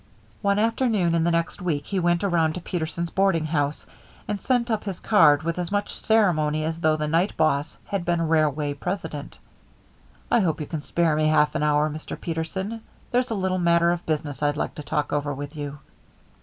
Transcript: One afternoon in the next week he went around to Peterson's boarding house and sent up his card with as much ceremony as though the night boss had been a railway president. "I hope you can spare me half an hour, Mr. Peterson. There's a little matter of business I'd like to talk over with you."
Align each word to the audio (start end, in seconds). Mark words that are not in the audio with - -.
One 0.41 0.57
afternoon 0.57 1.13
in 1.13 1.23
the 1.25 1.29
next 1.29 1.61
week 1.61 1.85
he 1.85 1.99
went 1.99 2.23
around 2.23 2.55
to 2.55 2.59
Peterson's 2.59 3.11
boarding 3.11 3.45
house 3.45 3.85
and 4.27 4.41
sent 4.41 4.71
up 4.71 4.83
his 4.85 4.99
card 4.99 5.43
with 5.43 5.59
as 5.59 5.71
much 5.71 5.93
ceremony 5.93 6.63
as 6.63 6.79
though 6.79 6.95
the 6.97 7.07
night 7.07 7.37
boss 7.37 7.77
had 7.85 8.03
been 8.03 8.19
a 8.19 8.25
railway 8.25 8.73
president. 8.73 9.37
"I 10.31 10.39
hope 10.39 10.59
you 10.59 10.65
can 10.65 10.81
spare 10.81 11.15
me 11.15 11.27
half 11.27 11.53
an 11.53 11.61
hour, 11.61 11.87
Mr. 11.87 12.19
Peterson. 12.19 12.81
There's 13.11 13.29
a 13.29 13.35
little 13.35 13.59
matter 13.59 13.91
of 13.91 14.03
business 14.07 14.41
I'd 14.41 14.57
like 14.57 14.73
to 14.73 14.81
talk 14.81 15.13
over 15.13 15.35
with 15.35 15.55
you." 15.55 15.77